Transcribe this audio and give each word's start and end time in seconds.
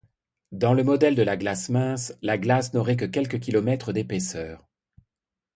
Dans 0.51 0.73
le 0.73 0.83
modèle 0.83 1.13
de 1.13 1.21
la 1.21 1.37
glace 1.37 1.69
mince, 1.69 2.15
la 2.23 2.39
glace 2.39 2.73
n'aurait 2.73 2.97
que 2.97 3.05
quelques 3.05 3.39
kilomètres 3.39 3.93
d'épaisseur. 3.93 4.67